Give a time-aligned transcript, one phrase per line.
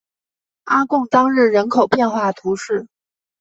[0.63, 2.87] 阿贡当日人口变化图示